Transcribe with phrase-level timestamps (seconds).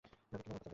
[0.03, 0.67] তোকে কীভাবে বাঁচাবে?